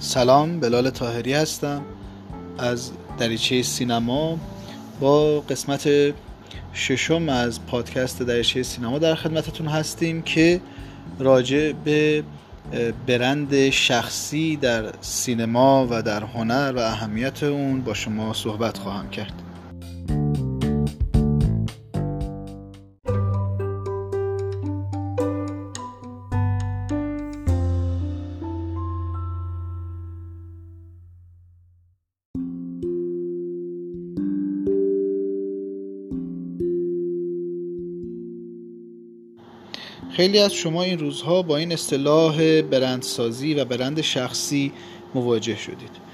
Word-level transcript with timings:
سلام 0.00 0.60
بلال 0.60 0.90
تاهری 0.90 1.32
هستم. 1.32 1.82
از 2.58 2.90
دریچه 3.18 3.62
سینما 3.62 4.38
با 5.00 5.40
قسمت 5.40 5.88
ششم 6.72 7.28
از 7.28 7.66
پادکست 7.66 8.22
دریچه 8.22 8.62
سینما 8.62 8.98
در 8.98 9.14
خدمتتون 9.14 9.66
هستیم 9.66 10.22
که 10.22 10.60
راجع 11.18 11.72
به 11.72 12.24
برند 13.06 13.70
شخصی 13.70 14.56
در 14.56 14.92
سینما 15.00 15.86
و 15.90 16.02
در 16.02 16.22
هنر 16.22 16.72
و 16.76 16.78
اهمیت 16.78 17.42
اون 17.42 17.80
با 17.80 17.94
شما 17.94 18.32
صحبت 18.32 18.78
خواهم 18.78 19.10
کرد. 19.10 19.42
خیلی 40.10 40.38
از 40.38 40.52
شما 40.52 40.82
این 40.82 40.98
روزها 40.98 41.42
با 41.42 41.56
این 41.56 41.72
اصطلاح 41.72 42.62
برندسازی 42.62 43.54
و 43.54 43.64
برند 43.64 44.00
شخصی 44.00 44.72
مواجه 45.14 45.56
شدید. 45.56 46.08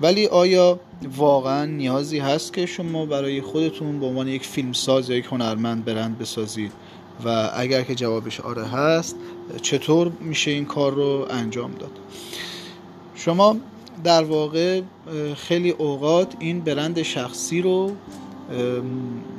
ولی 0.00 0.26
آیا 0.26 0.80
واقعا 1.16 1.64
نیازی 1.64 2.18
هست 2.18 2.52
که 2.52 2.66
شما 2.66 3.06
برای 3.06 3.40
خودتون 3.40 4.00
به 4.00 4.06
عنوان 4.06 4.28
یک 4.28 4.46
فیلمساز 4.46 5.10
یا 5.10 5.16
یک 5.16 5.24
هنرمند 5.24 5.84
برند 5.84 6.18
بسازید؟ 6.18 6.72
و 7.24 7.50
اگر 7.54 7.82
که 7.82 7.94
جوابش 7.94 8.40
آره 8.40 8.64
هست 8.64 9.16
چطور 9.62 10.12
میشه 10.20 10.50
این 10.50 10.64
کار 10.64 10.92
رو 10.92 11.26
انجام 11.30 11.70
داد؟ 11.74 11.90
شما 13.14 13.56
در 14.04 14.22
واقع 14.22 14.82
خیلی 15.36 15.70
اوقات 15.70 16.34
این 16.38 16.60
برند 16.60 17.02
شخصی 17.02 17.62
رو 17.62 17.92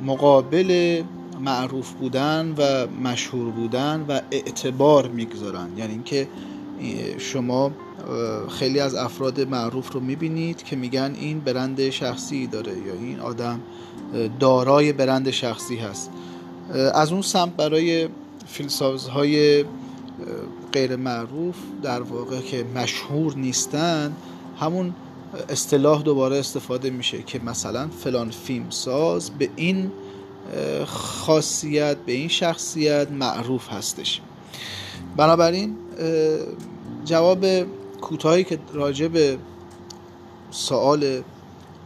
مقابل 0.06 1.02
معروف 1.40 1.92
بودن 1.92 2.54
و 2.58 2.86
مشهور 3.08 3.50
بودن 3.50 4.04
و 4.08 4.20
اعتبار 4.30 5.08
می‌گذارن. 5.08 5.68
یعنی 5.76 5.92
اینکه 5.92 6.28
شما 7.18 7.70
خیلی 8.48 8.80
از 8.80 8.94
افراد 8.94 9.40
معروف 9.40 9.92
رو 9.92 10.00
می‌بینید 10.00 10.62
که 10.62 10.76
میگن 10.76 11.16
این 11.20 11.40
برند 11.40 11.90
شخصی 11.90 12.46
داره 12.46 12.72
یا 12.72 12.94
این 12.94 13.20
آدم 13.20 13.60
دارای 14.40 14.92
برند 14.92 15.30
شخصی 15.30 15.76
هست. 15.76 16.10
از 16.94 17.12
اون 17.12 17.22
سمت 17.22 17.56
برای 17.56 18.08
فیلمسازهای 18.46 19.64
غیر 20.72 20.96
معروف 20.96 21.56
در 21.82 22.02
واقع 22.02 22.40
که 22.40 22.64
مشهور 22.74 23.36
نیستن 23.36 24.12
همون 24.60 24.94
اصطلاح 25.48 26.02
دوباره 26.02 26.36
استفاده 26.36 26.90
میشه 26.90 27.22
که 27.22 27.40
مثلا 27.44 27.88
فلان 27.88 28.30
فیلمساز 28.30 29.30
به 29.30 29.48
این 29.56 29.90
خاصیت 30.86 31.96
به 31.96 32.12
این 32.12 32.28
شخصیت 32.28 33.10
معروف 33.10 33.72
هستش. 33.72 34.20
بنابراین 35.16 35.76
جواب 37.04 37.46
کوتاهی 38.00 38.44
که 38.44 38.58
راجع 38.72 39.08
به 39.08 39.38
سوال 40.50 41.22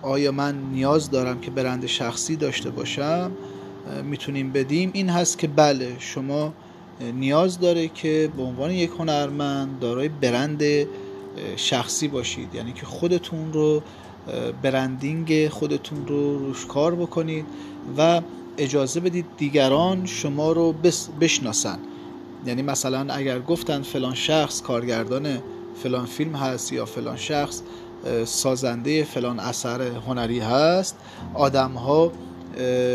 آیا 0.03 0.33
من 0.33 0.55
نیاز 0.73 1.11
دارم 1.11 1.41
که 1.41 1.51
برند 1.51 1.87
شخصی 1.87 2.37
داشته 2.37 2.70
باشم 2.70 3.31
می‌تونیم 4.05 4.53
بدیم. 4.53 4.91
این 4.92 5.09
هست 5.09 5.39
که 5.39 5.48
بله 5.48 5.97
شما 5.98 6.53
نیاز 7.15 7.61
داره 7.61 7.89
که 7.89 8.31
به 8.37 8.42
عنوان 8.42 8.70
یک 8.70 8.91
هنرمند 8.98 9.79
دارای 9.81 10.08
برند 10.08 10.63
شخصی 11.57 12.08
باشید. 12.08 12.55
یعنی 12.55 12.73
که 12.73 12.86
خودتون 12.86 13.52
رو 13.52 13.83
برندینگ 14.63 15.48
خودتون 15.48 16.07
رو 16.07 16.39
روش 16.39 16.67
کار 16.67 16.95
بکنید 16.95 17.46
و 17.98 18.20
اجازه 18.59 19.01
بدید 19.01 19.27
دیگران 19.37 20.07
شما 20.07 20.53
رو 20.53 20.75
بشناسن. 21.20 21.79
یعنی 22.47 22.63
مثلا 22.63 23.15
اگر 23.15 23.41
گفتن 23.41 23.83
فلان 23.83 24.15
شخص 24.15 24.63
کارگردان 24.63 25.39
فلان 25.83 26.07
فیلم 26.07 26.37
هست 26.37 26.73
یا 26.73 26.85
فلان 26.85 27.17
شخص 27.17 27.63
سازنده 28.25 29.05
فلان 29.05 29.41
اثر 29.41 29.83
هنری 29.83 30.39
هست 30.39 30.97
آدم 31.35 31.70
ها 31.70 32.13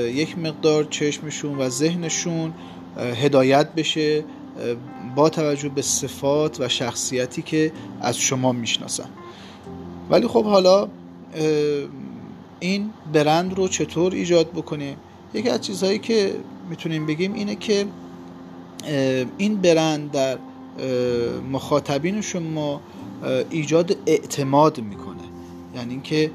یک 0.05 0.37
مقدار 0.37 0.83
چشمشون 0.83 1.57
و 1.57 1.69
ذهنشون 1.69 2.53
هدایت 2.97 3.73
بشه 3.73 4.23
با 5.15 5.29
توجه 5.29 5.69
به 5.69 5.81
صفات 5.81 6.59
و 6.59 6.67
شخصیتی 6.67 7.41
که 7.41 7.71
از 8.01 8.17
شما 8.17 8.51
می‌شناسن. 8.51 9.09
ولی 10.09 10.27
خب 10.27 10.43
حالا 10.43 10.87
این 12.59 12.89
برند 13.13 13.57
رو 13.57 13.67
چطور 13.67 14.13
ایجاد 14.13 14.51
بکنیم 14.51 14.97
یکی 15.33 15.49
از 15.49 15.61
چیزهایی 15.61 15.99
که 15.99 16.35
می‌تونیم 16.69 17.05
بگیم 17.05 17.33
اینه 17.33 17.55
که 17.55 17.85
این 19.37 19.55
برند 19.61 20.11
در 20.11 20.37
مخاطبین 21.51 22.21
شما 22.21 22.81
ایجاد 23.49 23.97
اعتماد 24.05 24.79
می‌کنه. 24.79 25.23
یعنی 25.75 25.91
اینکه 25.91 26.31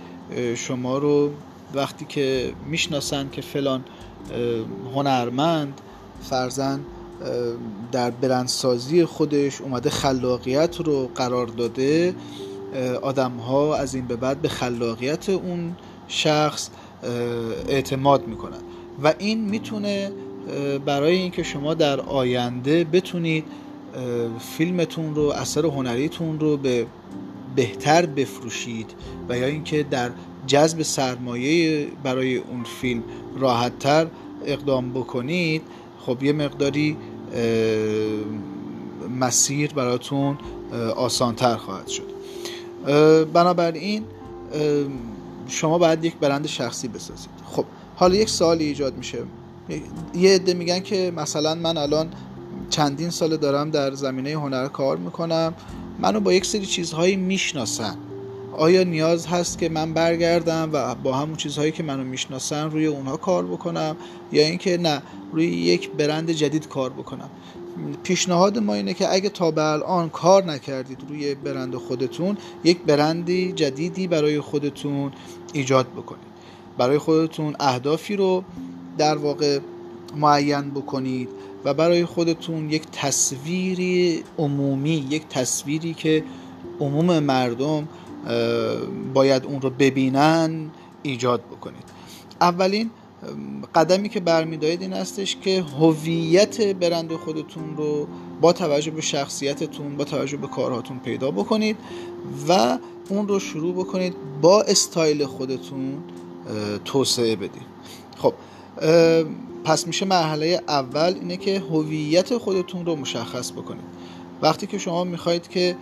شما 0.54 0.98
رو 0.98 1.30
وقتی 1.74 2.04
که 2.04 2.52
می‌شناسن 2.66 3.28
که 3.32 3.42
فلان 3.42 3.84
هنرمند 4.94 5.80
فرزن 6.22 6.80
در 7.92 8.10
برندسازی 8.10 9.04
خودش 9.04 9.60
اومده 9.60 9.90
خلاقیت 9.90 10.80
رو 10.80 11.10
قرار 11.14 11.46
داده 11.46 12.14
آدم 13.02 13.32
ها 13.32 13.76
از 13.76 13.94
این 13.94 14.06
به 14.06 14.16
بعد 14.16 14.42
به 14.42 14.48
خلاقیت 14.48 15.28
اون 15.28 15.76
شخص 16.08 16.68
اعتماد 17.68 18.26
می‌کنن. 18.26 18.60
و 19.02 19.14
این 19.18 19.50
می‌تونه 19.50 20.10
برای 20.86 21.16
اینکه 21.16 21.42
شما 21.42 21.74
در 21.74 22.00
آینده 22.00 22.84
بتونید 22.84 23.44
فیلمتون 24.38 25.14
رو 25.14 25.22
اثر 25.22 25.66
هنریتون 25.66 26.40
رو 26.40 26.56
به 26.56 26.86
بهتر 27.56 28.06
بفروشید 28.06 28.90
و 29.28 29.38
یا 29.38 29.46
اینکه 29.46 29.82
در 29.82 30.10
جذب 30.46 30.82
سرمایه 30.82 31.86
برای 32.02 32.36
اون 32.36 32.64
فیلم 32.80 33.02
راحتتر 33.38 34.06
اقدام 34.46 34.90
بکنید 34.90 35.62
خب 36.00 36.22
یه 36.22 36.32
مقداری 36.32 36.96
مسیر 39.20 39.72
براتون 39.72 40.38
آسانتر 40.96 41.56
خواهد 41.56 41.88
شد. 41.88 42.14
بنابراین 43.32 44.04
شما 45.48 45.78
باید 45.78 46.04
یک 46.04 46.16
برند 46.16 46.46
شخصی 46.46 46.88
بسازید. 46.88 47.30
خب 47.46 47.64
حالا 47.96 48.14
یک 48.14 48.28
سوالی 48.28 48.64
ایجاد 48.64 48.96
میشه. 48.96 49.18
یه 50.14 50.34
عده 50.34 50.54
میگن 50.54 50.80
که 50.80 51.12
مثلا 51.16 51.54
من 51.54 51.76
الان 51.76 52.08
چندین 52.70 53.10
سال 53.10 53.36
دارم 53.36 53.70
در 53.70 53.94
زمینه 53.94 54.30
هنر 54.30 54.68
کار 54.68 54.96
می‌کنم 54.96 55.54
منو 55.98 56.20
با 56.20 56.32
یک 56.32 56.46
سری 56.46 56.66
چیزهایی 56.66 57.16
می‌شناسن. 57.16 57.96
آیا 58.56 58.84
نیاز 58.84 59.26
هست 59.26 59.58
که 59.58 59.68
من 59.68 59.94
برگردم 59.94 60.70
و 60.72 60.94
با 60.94 61.12
همون 61.16 61.36
چیزهایی 61.36 61.72
که 61.72 61.82
منو 61.82 62.04
می‌شناسن 62.04 62.70
روی 62.70 62.86
اونها 62.86 63.16
کار 63.16 63.46
بکنم؟ 63.46 63.96
یا 64.32 64.46
اینکه 64.46 64.78
نه 64.78 65.02
روی 65.32 65.46
یک 65.46 65.90
برند 65.90 66.30
جدید 66.30 66.68
کار 66.68 66.90
بکنم؟ 66.90 67.30
پیشنهاد 68.02 68.58
ما 68.58 68.74
اینه 68.74 68.94
که 68.94 69.12
اگه 69.12 69.28
تا 69.28 69.50
به 69.50 69.62
الان 69.62 70.10
کار 70.10 70.44
نکردید 70.44 70.98
روی 71.08 71.34
برند 71.34 71.74
خودتون 71.76 72.36
یک 72.64 72.78
برندی 72.78 73.52
جدیدی 73.52 74.06
برای 74.06 74.40
خودتون 74.40 75.12
ایجاد 75.52 75.86
بکنید. 75.86 76.33
برای 76.78 76.98
خودتون 76.98 77.56
اهدافی 77.60 78.16
رو 78.16 78.44
در 78.98 79.16
واقع 79.16 79.58
معین 80.16 80.70
بکنید 80.70 81.28
و 81.64 81.74
برای 81.74 82.04
خودتون 82.04 82.70
یک 82.70 82.82
تصویری 82.92 84.22
عمومی 84.38 85.06
یک 85.10 85.28
تصویری 85.28 85.94
که 85.94 86.24
عموم 86.80 87.18
مردم 87.18 87.88
باید 89.14 89.44
اون 89.44 89.60
رو 89.60 89.70
ببینن 89.70 90.70
ایجاد 91.02 91.40
بکنید. 91.40 91.84
اولین 92.40 92.90
قدمی 93.74 94.08
که 94.08 94.20
برمیدارید 94.20 94.82
این 94.82 94.92
هستش 94.92 95.36
که 95.36 95.62
هویت 95.80 96.60
برند 96.60 97.12
خودتون 97.12 97.76
رو 97.76 98.06
با 98.40 98.52
توجه 98.52 98.90
به 98.90 99.00
شخصیتتون 99.00 99.96
با 99.96 100.04
توجه 100.04 100.36
به 100.36 100.46
کارهاتون 100.46 100.98
پیدا 100.98 101.30
بکنید 101.30 101.76
و 102.48 102.78
اون 103.08 103.28
رو 103.28 103.40
شروع 103.40 103.74
بکنید 103.74 104.14
با 104.42 104.62
استایل 104.62 105.26
خودتون 105.26 106.02
توسعه 106.84 107.36
بدید 107.36 107.62
خب 108.18 108.34
پس 109.64 109.86
میشه 109.86 110.06
مرحله 110.06 110.62
اول 110.68 111.14
اینه 111.20 111.36
که 111.36 111.60
هویت 111.60 112.38
خودتون 112.38 112.86
رو 112.86 112.96
مشخص 112.96 113.52
بکنید. 113.52 113.84
وقتی 114.42 114.66
که 114.66 114.78
شما 114.78 115.04
می‌خواید 115.04 115.48
که 115.48 115.76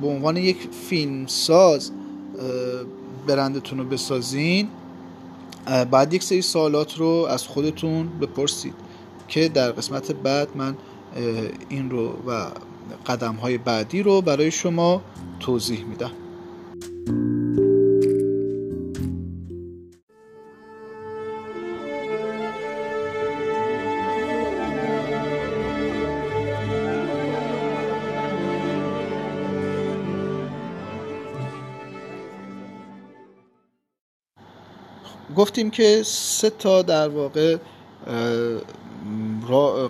به 0.00 0.06
عنوان 0.06 0.36
یک 0.36 0.68
فیلم 0.88 1.26
ساز 1.26 1.90
برندتون 3.26 3.78
رو 3.78 3.84
بسازین 3.84 4.68
بعد 5.90 6.14
یک 6.14 6.22
سری 6.22 6.42
سوالات 6.42 6.98
رو 6.98 7.26
از 7.30 7.46
خودتون 7.46 8.08
بپرسید 8.20 8.74
که 9.28 9.48
در 9.48 9.72
قسمت 9.72 10.12
بعد 10.12 10.48
من 10.54 10.76
این 11.68 11.90
رو 11.90 12.12
و 12.26 12.46
قدم 13.06 13.34
های 13.34 13.58
بعدی 13.58 14.02
رو 14.02 14.22
برای 14.22 14.50
شما 14.50 15.02
توضیح 15.40 15.84
میدم. 15.84 16.10
گفتیم 35.36 35.70
که 35.70 36.02
سه 36.04 36.50
تا 36.50 36.82
در 36.82 37.08
واقع 37.08 37.56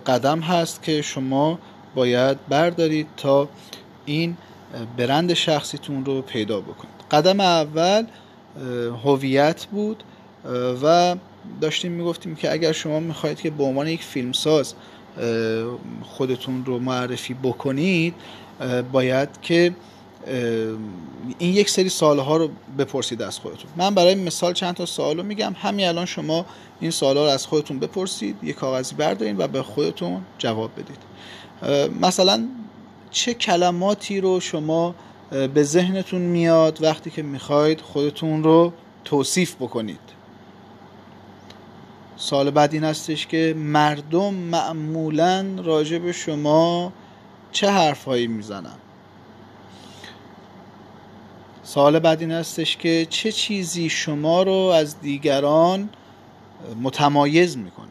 قدم 0.07 0.41
هست 0.41 0.83
که 0.83 1.03
شما 1.03 1.59
باید 1.95 2.39
بردارید 2.49 3.07
تا 3.17 3.49
این 4.05 4.37
برند 4.97 5.35
شخصیتون 5.35 6.05
رو 6.05 6.23
پیدا 6.23 6.61
بکنید. 6.61 6.95
قدم 7.11 7.41
اول 7.41 8.07
هویت 9.05 9.65
بود 9.65 10.05
و 10.83 11.17
داشتیم 11.61 11.93
می‌گفتیم 11.93 12.35
که 12.35 12.53
اگر 12.53 12.73
شما 12.73 13.01
می‌خواهید 13.01 13.41
که 13.41 13.51
به 13.51 13.65
عنوان 13.65 13.87
یک 13.89 14.03
فیلمساز 14.03 14.75
خودتون 16.03 16.65
رو 16.65 16.79
معرفی 16.79 17.35
بکنید 17.35 18.15
باید 18.93 19.29
که 19.43 19.75
این 21.39 21.53
یک 21.53 21.71
سری 21.71 21.89
سالها 21.89 22.37
رو 22.37 22.51
بپرسید 22.79 23.23
از 23.23 23.39
خودتون. 23.39 23.71
من 23.77 23.95
برای 23.95 24.15
مثال 24.15 24.53
چند 24.53 24.75
تا 24.75 24.87
سوال 24.87 25.17
رو 25.17 25.23
میگم. 25.23 25.55
همین 25.63 25.87
الان 25.87 26.07
شما 26.07 26.47
این 26.81 26.91
سوالها 26.91 27.25
رو 27.25 27.31
از 27.31 27.47
خودتون 27.47 27.79
بپرسید 27.79 28.37
یک 28.43 28.57
کاغذی 28.57 28.95
بردارید 28.95 29.41
و 29.41 29.49
به 29.49 29.63
خودتون 29.63 30.21
جواب 30.39 30.71
بدید. 30.73 30.99
مثلا 32.01 32.49
چه 33.11 33.35
کلماتی 33.35 34.21
رو 34.21 34.41
شما 34.41 34.95
به 35.31 35.63
ذهنتون 35.63 36.21
میاد 36.21 36.83
وقتی 36.83 37.11
که 37.11 37.23
می‌خواید 37.23 37.81
خودتون 37.81 38.43
رو 38.43 38.73
توصیف 39.05 39.55
بکنید؟ 39.55 40.01
سال 42.17 42.51
بعد 42.51 42.75
این 42.75 42.85
هستش 42.85 43.27
که 43.27 43.55
مردم 43.59 44.35
معمولا 44.35 45.47
راجع 45.65 45.99
به 45.99 46.13
شما 46.13 46.93
چه 47.53 47.71
حرفهایی 47.71 48.27
می‌زنن؟ 48.27 48.75
سوال 51.63 51.99
بعد 51.99 52.21
این 52.21 52.31
هستش 52.31 52.77
که 52.77 53.07
چه 53.11 53.33
چیزی 53.33 53.89
شما 53.89 54.43
رو 54.43 54.53
از 54.53 55.01
دیگران 55.01 55.89
متمایز 56.83 57.57
می‌کنه؟ 57.57 57.89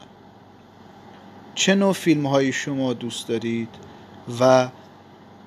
چه 1.55 1.75
نوع 1.75 1.93
فیلم 1.93 2.27
های 2.27 2.53
شما 2.53 2.93
دوست 2.93 3.27
دارید 3.27 3.69
و 4.39 4.69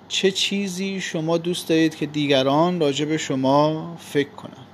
چه 0.08 0.30
چیزی 0.30 1.00
شما 1.00 1.38
دوست 1.38 1.68
دارید 1.68 1.94
که 1.94 2.06
دیگران 2.06 2.80
راجع 2.80 3.04
به 3.04 3.18
شما 3.18 3.96
فکر 3.98 4.30
کنن؟ 4.30 4.64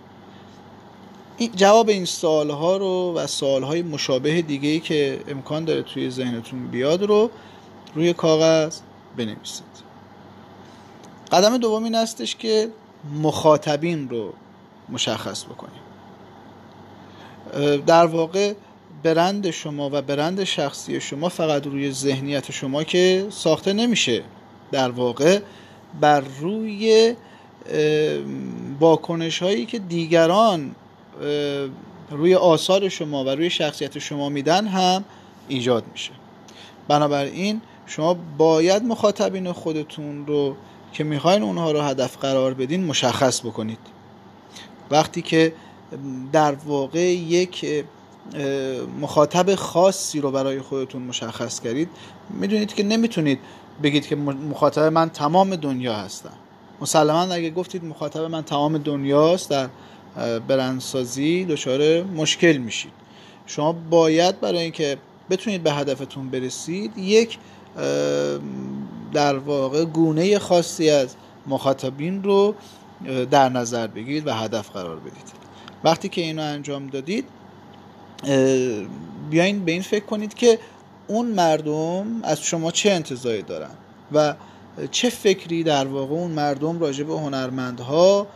این 1.36 1.52
جواب 1.56 1.88
این 1.88 2.04
سوال 2.04 2.50
ها 2.50 2.76
رو 2.76 3.14
و 3.16 3.26
سوال 3.26 3.62
های 3.62 3.82
مشابه 3.82 4.42
دیگه 4.42 4.68
ای 4.68 4.80
که 4.80 5.20
امکان 5.28 5.64
داره 5.64 5.82
توی 5.82 6.10
ذهنتون 6.10 6.66
بیاد 6.66 7.02
رو 7.02 7.30
روی 7.94 8.12
کاغذ 8.12 8.78
بنویسید. 9.16 9.64
قدم 11.32 11.58
دوم 11.58 11.84
این 11.84 11.94
هستش 11.94 12.36
که 12.36 12.68
مخاطبین 13.22 14.08
رو 14.08 14.32
مشخص 14.88 15.44
بکنیم. 15.44 15.80
در 17.86 18.06
واقع 18.06 18.54
برند 19.02 19.50
شما 19.50 19.90
و 19.92 20.02
برند 20.02 20.44
شخصی 20.44 21.00
شما 21.00 21.28
فقط 21.28 21.66
روی 21.66 21.92
ذهنیت 21.92 22.50
شما 22.50 22.84
که 22.84 23.26
ساخته 23.30 23.72
نمیشه. 23.72 24.22
در 24.72 24.90
واقع 24.90 25.40
بر 26.00 26.20
روی 26.40 27.14
واکنش 28.80 29.42
هایی 29.42 29.66
که 29.66 29.78
دیگران 29.78 30.74
روی 32.10 32.34
آثار 32.34 32.88
شما 32.88 33.24
و 33.24 33.28
روی 33.28 33.50
شخصیت 33.50 33.98
شما 33.98 34.28
میدن 34.28 34.66
هم 34.66 35.04
ایجاد 35.48 35.84
میشه. 35.92 36.10
بنابراین 36.88 37.60
شما 37.86 38.16
باید 38.38 38.84
مخاطبین 38.84 39.52
خودتون 39.52 40.26
رو 40.26 40.56
که 40.92 41.04
می‌خواین 41.04 41.42
اونها 41.42 41.72
رو 41.72 41.80
هدف 41.80 42.16
قرار 42.16 42.54
بدین 42.54 42.84
مشخص 42.84 43.40
بکنید. 43.40 43.78
وقتی 44.90 45.22
که 45.22 45.52
در 46.32 46.54
واقع 46.54 47.14
یک 47.14 47.84
مخاطب 49.00 49.54
خاصی 49.54 50.20
رو 50.20 50.30
برای 50.30 50.60
خودتون 50.60 51.02
مشخص 51.02 51.60
کردید 51.60 51.88
می‌دونید 52.30 52.74
که 52.74 52.82
نمی‌تونید 52.82 53.38
بگید 53.82 54.06
که 54.06 54.16
مخاطب 54.16 54.82
من 54.82 55.10
تمام 55.10 55.56
دنیا 55.56 55.94
هستم 55.94 56.32
مسلما 56.80 57.20
اگه 57.20 57.50
گفتید 57.50 57.84
مخاطب 57.84 58.20
من 58.20 58.42
تمام 58.42 58.78
دنیاست 58.78 59.50
در 59.50 59.68
برندسازی 60.48 61.44
دچار 61.44 62.02
مشکل 62.02 62.56
میشید. 62.56 62.92
شما 63.46 63.72
باید 63.72 64.40
برای 64.40 64.58
اینکه 64.58 64.98
بتونید 65.30 65.62
به 65.62 65.72
هدفتون 65.72 66.30
برسید 66.30 66.98
یک 66.98 67.38
در 69.12 69.38
واقع 69.38 69.84
گونه 69.84 70.38
خاصی 70.38 70.90
از 70.90 71.14
مخاطبین 71.46 72.22
رو 72.22 72.54
در 73.30 73.48
نظر 73.48 73.86
بگیرید 73.86 74.26
و 74.26 74.34
هدف 74.34 74.70
قرار 74.70 74.96
بدید. 74.96 75.40
وقتی 75.84 76.08
که 76.08 76.20
اینو 76.20 76.42
انجام 76.42 76.86
دادید 76.86 77.24
بیاین 79.30 79.64
به 79.64 79.72
این 79.72 79.82
فکر 79.82 80.04
کنید 80.04 80.34
که 80.34 80.58
اون 81.06 81.26
مردم 81.26 82.06
از 82.22 82.42
شما 82.42 82.70
چه 82.70 82.90
انتظاری 82.90 83.42
دارن 83.42 83.70
و 84.12 84.34
چه 84.90 85.10
فکری 85.10 85.62
در 85.62 85.86
واقع 85.86 86.14
اون 86.14 86.30
مردم 86.30 86.80
راجع 86.80 87.04
به 87.04 87.18
هنرمندها 87.18 88.26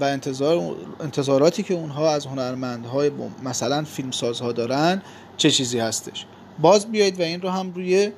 و 0.00 0.04
انتظار 0.04 0.76
انتظاراتی 1.00 1.62
که 1.62 1.74
اونها 1.74 2.10
از 2.10 2.26
هنرمندهای 2.26 3.10
مثلا 3.42 3.84
فیلمسازها 3.84 4.52
دارن 4.52 5.02
چه 5.36 5.50
چیزی 5.50 5.78
هستش؟ 5.78 6.26
باز 6.60 6.90
بیایید 6.90 7.20
و 7.20 7.22
این 7.22 7.40
رو 7.40 7.48
هم 7.48 7.72
روی 7.74 8.12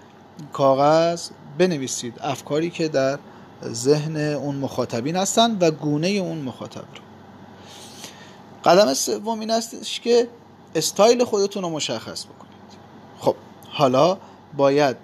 کاغذ 0.53 1.31
بنویسید 1.61 2.15
افکاری 2.21 2.71
که 2.71 2.89
در 2.89 3.19
ذهن 3.65 4.17
اون 4.17 4.57
مخاطبین 4.57 5.17
هستن 5.17 5.59
و 5.61 5.71
گونه 5.71 6.09
اون 6.09 6.39
مخاطب 6.39 6.81
رو. 6.81 7.03
قدم 8.65 8.95
سوم 8.95 9.41
این 9.41 9.51
استش 9.51 10.01
که 10.01 10.29
استایل 10.75 11.25
خودتون 11.25 11.63
رو 11.63 11.69
مشخص 11.69 12.25
بکنید. 12.25 12.51
خب 13.19 13.35
حالا 13.69 14.19
باید 14.57 14.97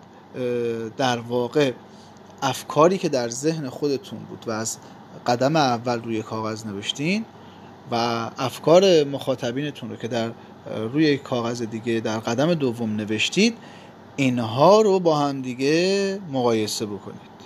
در 0.96 1.18
واقع 1.18 1.72
افکاری 2.42 2.98
که 2.98 3.08
در 3.08 3.28
ذهن 3.28 3.68
خودتون 3.68 4.18
بود 4.18 4.44
و 4.46 4.50
از 4.50 4.76
قدم 5.26 5.56
اول 5.56 6.02
روی 6.02 6.22
کاغذ 6.22 6.66
نوشتین 6.66 7.24
و 7.90 7.94
افکار 8.38 9.04
مخاطبینتون 9.04 9.90
رو 9.90 9.96
که 9.96 10.08
در 10.08 10.30
روی 10.92 11.16
کاغذ 11.16 11.62
دیگه 11.62 12.00
در 12.00 12.18
قدم 12.18 12.54
دوم 12.54 12.96
نوشتید 12.96 13.58
اینها 14.16 14.80
رو 14.80 15.00
با 15.00 15.16
هم 15.16 15.42
دیگه 15.42 16.18
مقایسه 16.32 16.86
بکنید. 16.86 17.36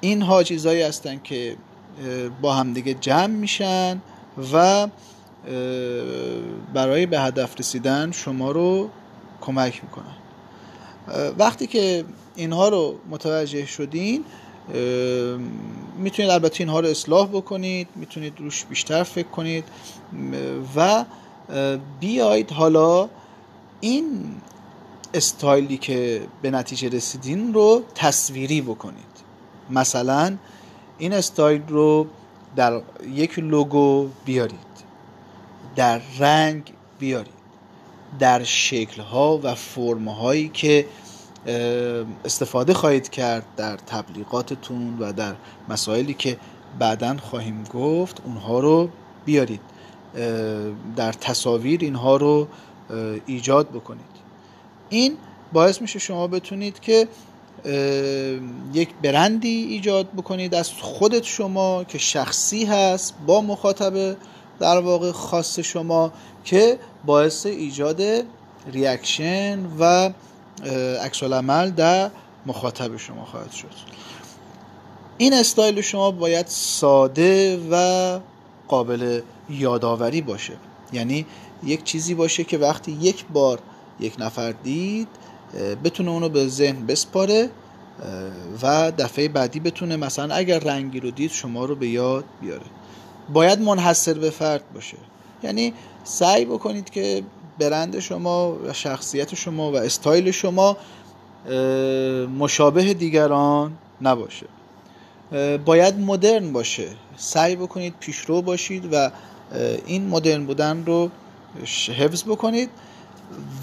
اینها 0.00 0.42
چیزهایی 0.42 0.82
هستن 0.82 1.20
که 1.24 1.56
با 2.42 2.54
هم 2.54 2.72
دیگه 2.72 2.94
جمع 2.94 3.26
میشن 3.26 4.00
و 4.52 4.88
برای 6.74 7.06
به 7.06 7.20
هدف 7.20 7.60
رسیدن 7.60 8.10
شما 8.12 8.50
رو 8.50 8.88
کمک 9.40 9.80
می‌کنن. 9.84 10.16
وقتی 11.38 11.66
که 11.66 12.04
اینها 12.36 12.68
رو 12.68 12.94
متوجه 13.10 13.66
شدین 13.66 14.24
می‌تونید 15.98 16.30
البته 16.30 16.60
اینها 16.60 16.80
رو 16.80 16.88
اصلاح 16.88 17.28
بکنید 17.28 17.88
می‌تونید 17.96 18.32
روش 18.38 18.64
بیشتر 18.64 19.02
فکر 19.02 19.28
کنید 19.28 19.64
و 20.76 21.04
بیاید 22.00 22.50
حالا 22.50 23.08
این 23.80 24.34
استایلی 25.14 25.76
که 25.76 26.22
به 26.42 26.50
نتیجه 26.50 26.88
رسیدین 26.88 27.54
رو 27.54 27.82
تصویری 27.94 28.60
بکنید. 28.60 29.12
مثلا 29.70 30.36
این 30.98 31.12
استایل 31.12 31.62
رو 31.68 32.06
در 32.56 32.80
یک 33.12 33.38
لوگو 33.38 34.08
بیارید. 34.24 34.72
در 35.76 36.00
رنگ 36.18 36.72
بیارید. 36.98 37.32
در 38.18 38.44
شکلها 38.44 39.40
و 39.42 39.54
فرمهایی 39.54 40.48
که 40.48 40.86
استفاده 42.24 42.74
خواهید 42.74 43.08
کرد 43.08 43.44
در 43.56 43.76
تبلیغاتتون 43.76 44.98
و 45.00 45.12
در 45.12 45.34
مسائلی 45.68 46.14
که 46.14 46.36
بعدا 46.78 47.16
خواهیم 47.16 47.64
گفت 47.74 48.22
اونها 48.24 48.60
رو 48.60 48.88
بیارید. 49.24 49.60
در 50.96 51.12
تصاویر 51.12 51.80
اینها 51.80 52.16
رو 52.16 52.48
ایجاد 53.26 53.68
بکنید. 53.68 54.11
این 54.92 55.16
باعث 55.52 55.80
میشه 55.80 55.98
شما 55.98 56.26
بتونید 56.26 56.80
که 56.80 57.08
یک 58.72 58.88
برندی 59.02 59.48
ایجاد 59.48 60.08
بکنید 60.12 60.54
از 60.54 60.70
خودت 60.70 61.22
شما 61.22 61.84
که 61.84 61.98
شخصی 61.98 62.64
هست 62.64 63.14
با 63.26 63.40
مخاطبه 63.40 64.16
در 64.60 64.80
واقع 64.80 65.12
خاص 65.12 65.58
شما 65.58 66.12
که 66.44 66.78
باعث 67.06 67.46
ایجاد 67.46 68.02
ریاکشن 68.72 69.58
و 69.78 70.10
عکس 71.04 71.22
عمل 71.22 71.70
در 71.70 72.10
مخاطب 72.46 72.96
شما 72.96 73.24
خواهد 73.24 73.52
شد. 73.52 73.68
این 75.18 75.34
استایل 75.34 75.80
شما 75.80 76.10
باید 76.10 76.46
ساده 76.46 77.60
و 77.70 78.20
قابل 78.68 79.20
یادآوری 79.50 80.20
باشه. 80.20 80.52
یعنی 80.92 81.26
یک 81.64 81.84
چیزی 81.84 82.14
باشه 82.14 82.44
که 82.44 82.58
وقتی 82.58 82.92
یک 82.92 83.24
بار 83.32 83.58
یک 84.00 84.14
نفر 84.18 84.54
دید 84.62 85.08
بتونه 85.84 86.10
اونو 86.10 86.28
به 86.28 86.48
ذهن 86.48 86.86
بسپاره 86.86 87.50
و 88.62 88.92
دفعه 88.98 89.28
بعدی 89.28 89.60
بتونه 89.60 89.96
مثلا 89.96 90.34
اگر 90.34 90.58
رنگی 90.58 91.00
رو 91.00 91.10
دید 91.10 91.30
شما 91.30 91.64
رو 91.64 91.74
به 91.74 91.88
یاد 91.88 92.24
بیاره. 92.40 92.66
باید 93.32 93.60
منحصر 93.60 94.14
به 94.14 94.30
فرد 94.30 94.62
باشه. 94.74 94.96
یعنی 95.42 95.72
سعی 96.04 96.44
بکنید 96.44 96.90
که 96.90 97.22
برند 97.58 97.98
شما 97.98 98.52
و 98.52 98.72
شخصیت 98.72 99.34
شما 99.34 99.72
و 99.72 99.76
استایل 99.76 100.30
شما 100.30 100.76
مشابه 102.38 102.94
دیگران 102.94 103.72
نباشه. 104.02 104.46
باید 105.64 105.98
مدرن 105.98 106.52
باشه. 106.52 106.88
سعی 107.16 107.56
بکنید 107.56 107.94
پیشرو 108.00 108.42
باشید 108.42 108.88
و 108.92 109.10
این 109.86 110.08
مدرن 110.08 110.46
بودن 110.46 110.84
رو 110.86 111.10
حفظ 111.96 112.24
بکنید. 112.24 112.70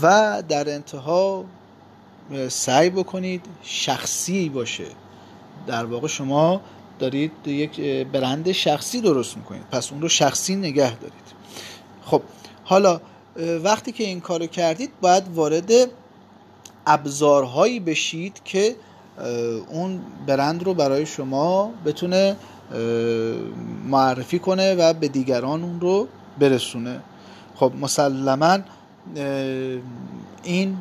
و 0.02 0.44
در 0.50 0.70
انتها 0.70 1.46
سعی 2.50 2.90
بکنید 2.90 3.46
شخصی 3.64 4.50
باشه. 4.50 4.86
در 5.68 5.86
واقع 5.86 6.08
شما 6.08 6.62
دارید 7.00 7.32
یک 7.48 7.82
برند 7.82 8.52
شخصی 8.52 9.02
درست 9.02 9.38
می‌کنید. 9.38 9.64
پس 9.72 9.92
اون 9.92 10.02
رو 10.02 10.10
شخصی 10.10 10.56
نگه 10.56 10.96
دارید. 10.96 11.14
خب 12.06 12.22
حالا 12.64 13.02
وقتی 13.64 13.92
که 13.92 14.04
این 14.04 14.22
کارو 14.22 14.48
کردید 14.48 14.92
باید 15.02 15.24
وارد 15.36 15.72
ابزارهایی 16.88 17.80
بشید 17.80 18.42
که 18.46 18.76
اون 19.70 20.02
برند 20.28 20.64
رو 20.64 20.74
برای 20.74 21.06
شما 21.06 21.72
بتونه 21.86 22.36
معرفی 23.86 24.40
کنه 24.40 24.76
و 24.76 24.94
به 24.94 25.08
دیگران 25.08 25.64
اون 25.64 25.80
رو 25.80 26.08
برسونه. 26.40 27.00
خب 27.56 27.72
مسلما 27.82 28.58
این 30.44 30.78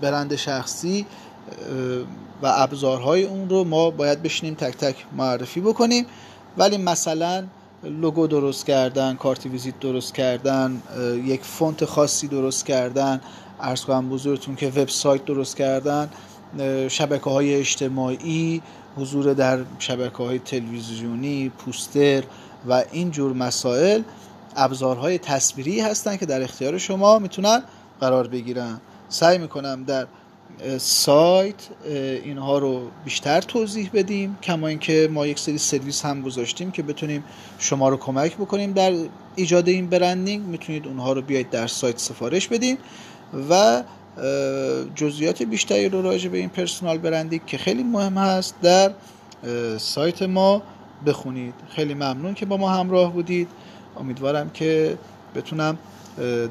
برند 0.00 0.36
شخصی 0.36 1.06
و 2.42 2.46
ابزارهای 2.46 3.24
اون 3.24 3.48
رو 3.48 3.64
ما 3.64 3.90
باید 3.90 4.22
بشینیم 4.22 4.54
تک 4.54 4.76
تک 4.76 4.96
معرفی 5.16 5.60
بکنیم. 5.60 6.06
ولی 6.58 6.78
مثلا 6.78 7.44
لوگو 7.84 8.26
درست 8.26 8.66
کردن 8.66 9.14
کارت 9.14 9.46
ویزیت 9.46 9.80
درست 9.80 10.14
کردن 10.14 10.82
یک 11.24 11.44
فونت 11.44 11.84
خاصی 11.84 12.28
درست 12.28 12.66
کردن 12.66 13.20
ارز 13.60 13.84
کنم 13.84 14.08
بزرگتون 14.08 14.56
که 14.56 14.66
وبسایت 14.68 15.24
درست 15.24 15.56
کردن 15.56 16.10
شبکه 16.88 17.30
های 17.30 17.54
اجتماعی 17.54 18.62
حضور 18.96 19.34
در 19.34 19.58
شبکه 19.78 20.16
های 20.16 20.38
تلویزیونی 20.38 21.48
پوستر 21.48 22.22
و 22.68 22.84
این 22.92 23.10
جور 23.10 23.32
مسائل. 23.32 24.02
ابزارهای 24.56 25.18
تصویری 25.18 25.80
هستن 25.80 26.16
که 26.16 26.26
در 26.26 26.42
اختیار 26.42 26.78
شما 26.78 27.18
می‌تونن 27.18 27.62
قرار 28.00 28.26
بگیرن. 28.26 28.80
سعی 29.08 29.38
می‌کنم 29.38 29.84
در 29.84 30.06
سایت 30.78 31.54
اینها 32.24 32.58
رو 32.58 32.82
بیشتر 33.04 33.40
توضیح 33.40 33.90
بدیم. 33.94 34.38
کما 34.42 34.66
اینکه 34.68 35.08
ما 35.12 35.26
یک 35.26 35.38
سری 35.38 35.58
سرویس 35.58 36.04
هم 36.04 36.22
گذاشتیم 36.22 36.70
که 36.70 36.82
بتونیم 36.82 37.24
شما 37.58 37.88
رو 37.88 37.96
کمک 37.96 38.36
بکنیم 38.36 38.72
در 38.72 38.92
ایجاد 39.36 39.68
این 39.68 39.86
برندینگ. 39.86 40.46
می‌تونید 40.46 40.86
اونها 40.86 41.12
رو 41.12 41.22
بیاید 41.22 41.50
در 41.50 41.66
سایت 41.66 41.98
سفارش 41.98 42.48
بدین 42.48 42.78
و 43.50 43.82
جزئیات 44.94 45.42
بیشتری 45.42 45.88
رو 45.88 46.02
راجع 46.02 46.28
به 46.28 46.38
این 46.38 46.48
پرسونال 46.48 46.98
برندینگ 46.98 47.46
که 47.46 47.58
خیلی 47.58 47.82
مهم 47.82 48.18
هست 48.18 48.54
در 48.62 48.92
سایت 49.78 50.22
ما 50.22 50.62
بخونید. 51.06 51.54
خیلی 51.68 51.94
ممنون 51.94 52.34
که 52.34 52.46
با 52.46 52.56
ما 52.56 52.68
همراه 52.68 53.12
بودید. 53.12 53.48
امیدوارم 53.96 54.50
که 54.50 54.98
بتونم 55.34 55.78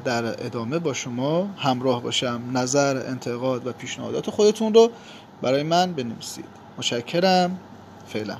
در 0.04 0.46
ادامه 0.46 0.78
با 0.78 0.92
شما 0.92 1.46
همراه 1.56 2.02
باشم. 2.02 2.40
نظر 2.54 2.96
انتقاد 3.06 3.66
و 3.66 3.72
پیشنهادات 3.72 4.30
خودتون 4.30 4.74
رو 4.74 4.90
برای 5.42 5.62
من 5.62 5.92
بنویسید. 5.92 6.44
متشکرم. 6.78 7.58
فعلا. 8.06 8.36